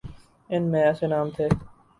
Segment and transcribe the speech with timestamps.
[0.49, 1.47] ان میں ایسے نام تھے۔